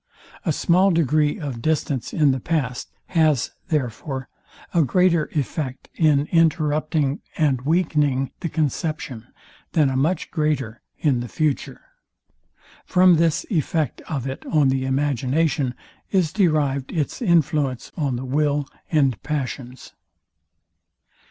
A 0.45 0.51
small 0.51 0.89
degree 0.89 1.39
of 1.39 1.61
distance 1.61 2.11
in 2.11 2.31
the 2.31 2.39
past 2.39 2.89
has, 3.09 3.51
therefore, 3.67 4.29
a 4.73 4.81
greater 4.81 5.25
effect, 5.33 5.89
in 5.93 6.25
interupting 6.31 7.21
and 7.37 7.61
weakening 7.67 8.31
the 8.39 8.49
conception, 8.49 9.27
than 9.73 9.91
a 9.91 9.95
much 9.95 10.31
greater 10.31 10.81
in 10.97 11.19
the 11.19 11.27
future. 11.27 11.81
From 12.83 13.17
this 13.17 13.45
effect 13.51 14.01
of 14.09 14.25
it 14.25 14.43
on 14.47 14.69
the 14.69 14.85
imagination 14.85 15.75
is 16.09 16.33
derived 16.33 16.91
its 16.91 17.21
influence 17.21 17.91
on 17.95 18.15
the 18.15 18.25
will 18.25 18.67
and 18.91 19.21
passions. 19.21 19.93